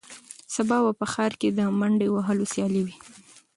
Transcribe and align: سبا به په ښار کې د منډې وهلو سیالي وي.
سبا 0.55 0.77
به 0.85 0.91
په 0.99 1.05
ښار 1.13 1.31
کې 1.39 1.49
د 1.51 1.59
منډې 1.79 2.07
وهلو 2.11 2.45
سیالي 2.53 2.81
وي. 2.85 2.95